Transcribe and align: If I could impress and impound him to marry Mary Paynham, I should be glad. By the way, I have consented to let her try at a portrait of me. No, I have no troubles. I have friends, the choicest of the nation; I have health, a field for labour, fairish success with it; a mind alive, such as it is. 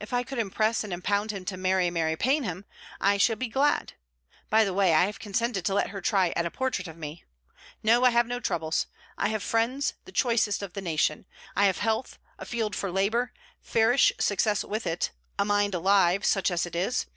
If 0.00 0.12
I 0.12 0.24
could 0.24 0.40
impress 0.40 0.82
and 0.82 0.92
impound 0.92 1.30
him 1.30 1.44
to 1.44 1.56
marry 1.56 1.90
Mary 1.92 2.16
Paynham, 2.16 2.64
I 3.00 3.18
should 3.18 3.38
be 3.38 3.46
glad. 3.46 3.92
By 4.48 4.64
the 4.64 4.74
way, 4.74 4.92
I 4.94 5.04
have 5.04 5.20
consented 5.20 5.64
to 5.64 5.74
let 5.74 5.90
her 5.90 6.00
try 6.00 6.30
at 6.34 6.44
a 6.44 6.50
portrait 6.50 6.88
of 6.88 6.96
me. 6.96 7.22
No, 7.80 8.04
I 8.04 8.10
have 8.10 8.26
no 8.26 8.40
troubles. 8.40 8.88
I 9.16 9.28
have 9.28 9.44
friends, 9.44 9.94
the 10.06 10.10
choicest 10.10 10.60
of 10.64 10.72
the 10.72 10.80
nation; 10.82 11.24
I 11.54 11.66
have 11.66 11.78
health, 11.78 12.18
a 12.36 12.44
field 12.44 12.74
for 12.74 12.90
labour, 12.90 13.30
fairish 13.62 14.12
success 14.18 14.64
with 14.64 14.88
it; 14.88 15.12
a 15.38 15.44
mind 15.44 15.72
alive, 15.76 16.24
such 16.24 16.50
as 16.50 16.66
it 16.66 16.74
is. 16.74 17.06